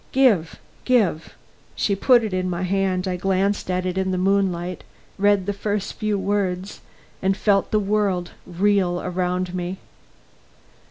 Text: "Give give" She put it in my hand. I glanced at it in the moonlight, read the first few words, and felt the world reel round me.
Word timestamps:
"Give 0.11 0.57
give" 0.83 1.35
She 1.75 1.95
put 1.95 2.23
it 2.23 2.33
in 2.33 2.49
my 2.49 2.63
hand. 2.63 3.07
I 3.07 3.17
glanced 3.17 3.69
at 3.69 3.85
it 3.85 3.99
in 3.99 4.09
the 4.09 4.17
moonlight, 4.17 4.83
read 5.19 5.45
the 5.45 5.53
first 5.53 5.93
few 5.93 6.17
words, 6.17 6.81
and 7.21 7.37
felt 7.37 7.69
the 7.69 7.77
world 7.79 8.31
reel 8.47 8.99
round 9.11 9.53
me. 9.53 9.77